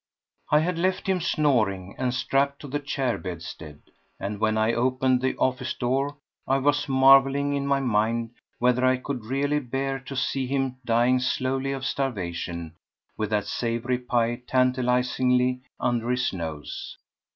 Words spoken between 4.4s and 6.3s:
I opened the office door